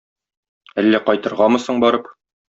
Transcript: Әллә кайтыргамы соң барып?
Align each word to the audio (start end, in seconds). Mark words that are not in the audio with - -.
Әллә 0.83 1.01
кайтыргамы 1.11 1.61
соң 1.67 1.85
барып? 1.87 2.11